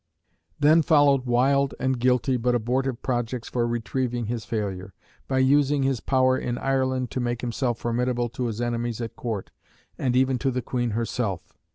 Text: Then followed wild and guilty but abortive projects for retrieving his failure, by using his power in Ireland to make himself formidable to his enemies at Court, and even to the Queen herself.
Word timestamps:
Then 0.59 0.81
followed 0.81 1.27
wild 1.27 1.75
and 1.79 1.99
guilty 1.99 2.35
but 2.35 2.55
abortive 2.55 3.03
projects 3.03 3.47
for 3.49 3.67
retrieving 3.67 4.25
his 4.25 4.45
failure, 4.45 4.95
by 5.27 5.37
using 5.37 5.83
his 5.83 5.99
power 5.99 6.35
in 6.35 6.57
Ireland 6.57 7.11
to 7.11 7.19
make 7.19 7.41
himself 7.41 7.77
formidable 7.77 8.27
to 8.29 8.45
his 8.47 8.61
enemies 8.61 8.99
at 8.99 9.15
Court, 9.15 9.51
and 9.99 10.15
even 10.15 10.39
to 10.39 10.49
the 10.49 10.63
Queen 10.63 10.89
herself. 10.97 11.53